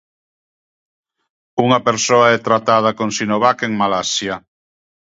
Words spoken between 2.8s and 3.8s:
con Sinovac en